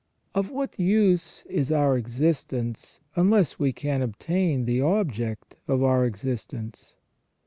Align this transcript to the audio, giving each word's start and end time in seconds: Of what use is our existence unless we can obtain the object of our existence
Of 0.33 0.49
what 0.49 0.79
use 0.79 1.45
is 1.45 1.71
our 1.71 1.95
existence 1.95 3.01
unless 3.15 3.59
we 3.59 3.71
can 3.71 4.01
obtain 4.01 4.65
the 4.65 4.81
object 4.81 5.57
of 5.67 5.83
our 5.83 6.05
existence 6.07 6.95